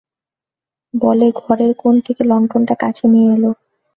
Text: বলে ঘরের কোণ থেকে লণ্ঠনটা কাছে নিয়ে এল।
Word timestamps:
বলে 0.93 1.27
ঘরের 1.39 1.71
কোণ 1.75 1.95
থেকে 2.05 2.21
লণ্ঠনটা 2.23 2.75
কাছে 2.83 3.05
নিয়ে 3.07 3.29
এল। 3.35 3.43